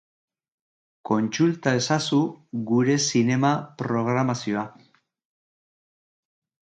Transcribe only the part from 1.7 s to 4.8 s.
ezazu gure zinema-programazioa.